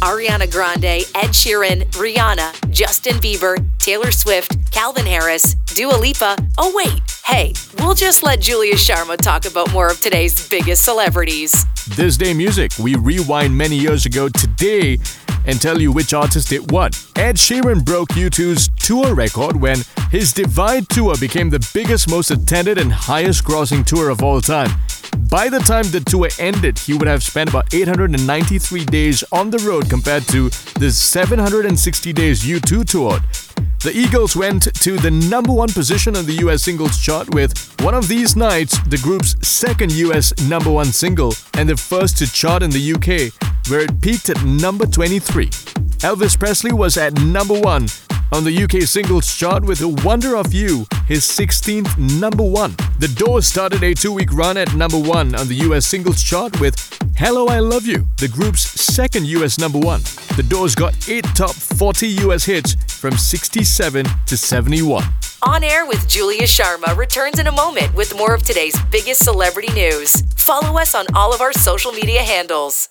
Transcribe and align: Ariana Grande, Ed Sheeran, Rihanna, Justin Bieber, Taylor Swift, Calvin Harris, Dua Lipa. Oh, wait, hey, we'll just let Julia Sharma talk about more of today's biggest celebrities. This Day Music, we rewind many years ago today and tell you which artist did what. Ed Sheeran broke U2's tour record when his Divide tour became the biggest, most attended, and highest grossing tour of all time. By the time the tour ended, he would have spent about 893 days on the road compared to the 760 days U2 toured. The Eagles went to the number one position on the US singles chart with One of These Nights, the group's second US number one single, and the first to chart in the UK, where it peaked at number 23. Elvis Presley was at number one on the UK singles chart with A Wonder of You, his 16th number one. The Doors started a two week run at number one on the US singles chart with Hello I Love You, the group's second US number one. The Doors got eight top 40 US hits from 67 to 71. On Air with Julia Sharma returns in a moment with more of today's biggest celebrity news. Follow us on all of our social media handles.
Ariana 0.00 0.50
Grande, 0.50 1.04
Ed 1.14 1.32
Sheeran, 1.32 1.82
Rihanna, 1.90 2.70
Justin 2.70 3.14
Bieber, 3.16 3.56
Taylor 3.78 4.12
Swift, 4.12 4.70
Calvin 4.70 5.04
Harris, 5.04 5.54
Dua 5.74 5.96
Lipa. 5.96 6.36
Oh, 6.56 6.72
wait, 6.74 7.02
hey, 7.24 7.52
we'll 7.78 7.94
just 7.94 8.22
let 8.22 8.40
Julia 8.40 8.74
Sharma 8.74 9.16
talk 9.16 9.44
about 9.44 9.72
more 9.72 9.90
of 9.90 10.00
today's 10.00 10.48
biggest 10.48 10.84
celebrities. 10.84 11.64
This 11.96 12.16
Day 12.16 12.32
Music, 12.32 12.70
we 12.78 12.94
rewind 12.94 13.56
many 13.56 13.76
years 13.76 14.06
ago 14.06 14.28
today 14.28 14.98
and 15.46 15.60
tell 15.60 15.80
you 15.80 15.90
which 15.90 16.14
artist 16.14 16.50
did 16.50 16.70
what. 16.70 16.94
Ed 17.16 17.34
Sheeran 17.36 17.84
broke 17.84 18.10
U2's 18.10 18.68
tour 18.76 19.14
record 19.14 19.56
when 19.56 19.78
his 20.12 20.32
Divide 20.32 20.88
tour 20.88 21.16
became 21.16 21.50
the 21.50 21.66
biggest, 21.74 22.08
most 22.08 22.30
attended, 22.30 22.78
and 22.78 22.92
highest 22.92 23.44
grossing 23.44 23.84
tour 23.84 24.10
of 24.10 24.22
all 24.22 24.40
time. 24.40 24.70
By 25.28 25.48
the 25.48 25.58
time 25.58 25.84
the 25.90 26.00
tour 26.00 26.28
ended, 26.38 26.78
he 26.78 26.94
would 26.94 27.06
have 27.06 27.22
spent 27.22 27.50
about 27.50 27.74
893 27.74 28.84
days 28.86 29.22
on 29.30 29.50
the 29.50 29.58
road 29.58 29.90
compared 29.90 30.26
to 30.28 30.48
the 30.78 30.90
760 30.90 32.12
days 32.12 32.44
U2 32.44 32.84
toured. 32.86 33.22
The 33.80 33.96
Eagles 33.96 34.34
went 34.34 34.74
to 34.74 34.96
the 34.96 35.10
number 35.10 35.52
one 35.52 35.68
position 35.68 36.16
on 36.16 36.26
the 36.26 36.34
US 36.46 36.62
singles 36.62 36.98
chart 36.98 37.32
with 37.34 37.52
One 37.82 37.94
of 37.94 38.08
These 38.08 38.36
Nights, 38.36 38.78
the 38.88 38.98
group's 38.98 39.36
second 39.46 39.92
US 39.92 40.32
number 40.48 40.70
one 40.70 40.86
single, 40.86 41.34
and 41.54 41.68
the 41.68 41.76
first 41.76 42.16
to 42.18 42.26
chart 42.26 42.62
in 42.62 42.70
the 42.70 42.92
UK, 42.94 43.32
where 43.70 43.80
it 43.80 44.00
peaked 44.00 44.30
at 44.30 44.42
number 44.44 44.86
23. 44.86 45.46
Elvis 46.00 46.38
Presley 46.38 46.72
was 46.72 46.96
at 46.96 47.12
number 47.20 47.58
one 47.60 47.86
on 48.32 48.44
the 48.44 48.62
UK 48.62 48.82
singles 48.82 49.34
chart 49.34 49.64
with 49.64 49.80
A 49.80 49.88
Wonder 49.88 50.36
of 50.36 50.52
You, 50.52 50.86
his 51.06 51.22
16th 51.22 51.96
number 52.20 52.42
one. 52.42 52.74
The 52.98 53.08
Doors 53.08 53.46
started 53.46 53.82
a 53.82 53.94
two 53.94 54.12
week 54.12 54.32
run 54.32 54.56
at 54.56 54.74
number 54.74 54.98
one 54.98 55.34
on 55.34 55.48
the 55.48 55.54
US 55.66 55.86
singles 55.86 56.22
chart 56.22 56.60
with 56.60 56.74
Hello 57.16 57.46
I 57.46 57.60
Love 57.60 57.86
You, 57.86 58.06
the 58.18 58.28
group's 58.28 58.62
second 58.62 59.26
US 59.26 59.58
number 59.58 59.78
one. 59.78 60.00
The 60.36 60.44
Doors 60.48 60.74
got 60.74 61.08
eight 61.08 61.24
top 61.34 61.54
40 61.54 62.06
US 62.28 62.44
hits 62.44 62.74
from 63.00 63.16
67 63.16 64.06
to 64.26 64.36
71. 64.36 65.04
On 65.42 65.62
Air 65.62 65.86
with 65.86 66.08
Julia 66.08 66.42
Sharma 66.42 66.96
returns 66.96 67.38
in 67.38 67.46
a 67.46 67.52
moment 67.52 67.94
with 67.94 68.16
more 68.16 68.34
of 68.34 68.42
today's 68.42 68.76
biggest 68.90 69.24
celebrity 69.24 69.72
news. 69.72 70.22
Follow 70.36 70.78
us 70.78 70.94
on 70.94 71.06
all 71.14 71.32
of 71.32 71.40
our 71.40 71.52
social 71.52 71.92
media 71.92 72.22
handles. 72.22 72.88